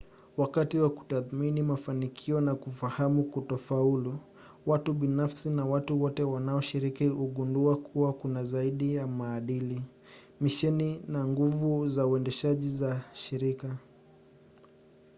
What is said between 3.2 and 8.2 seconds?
kutofaulu watu binafsi na watu wote wanaoshiriki hugundua kwa